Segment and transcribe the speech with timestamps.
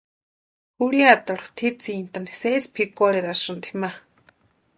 [0.83, 3.89] Jurhiatarhu tʼitsintʼani sési pʼikwarherasïni ma.